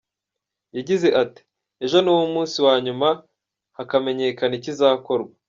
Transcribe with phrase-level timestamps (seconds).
[0.77, 1.41] Yagize ati
[1.83, 3.07] “Ejo niwo munsi wa nyuma
[3.77, 5.31] hakamenyekana ikizakorwa.